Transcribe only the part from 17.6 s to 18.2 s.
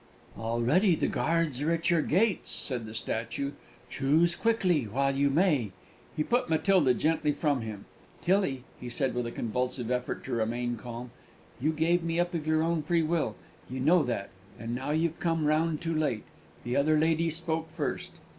first!"